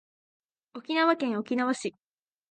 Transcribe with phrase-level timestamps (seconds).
[0.73, 1.93] 沖縄県沖縄市